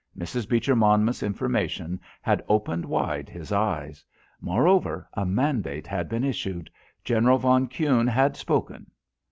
Mrs. 0.17 0.49
Beecher 0.49 0.75
Monmouth's 0.75 1.21
information 1.21 2.01
had 2.23 2.43
opened 2.49 2.85
wide 2.85 3.29
his 3.29 3.51
eyes. 3.51 4.03
Moreover, 4.39 5.07
a 5.13 5.27
mandate 5.27 5.85
had 5.85 6.09
been 6.09 6.23
issued. 6.23 6.71
General 7.03 7.37
von 7.37 7.67
Kuhne 7.67 8.09
had 8.09 8.35
spoken.... 8.35 8.89